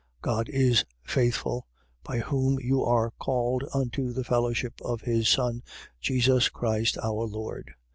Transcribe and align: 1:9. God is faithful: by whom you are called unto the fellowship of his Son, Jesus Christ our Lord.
1:9. 0.23 0.23
God 0.23 0.49
is 0.49 0.83
faithful: 1.03 1.67
by 2.03 2.17
whom 2.17 2.57
you 2.59 2.83
are 2.83 3.11
called 3.19 3.65
unto 3.71 4.11
the 4.13 4.23
fellowship 4.23 4.81
of 4.83 5.01
his 5.01 5.29
Son, 5.29 5.61
Jesus 5.99 6.49
Christ 6.49 6.97
our 7.03 7.25
Lord. 7.27 7.75